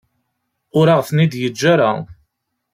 Ur 0.77 0.87
aɣ-ten-id-yeǧǧa 0.93 1.67
ara. 1.73 1.91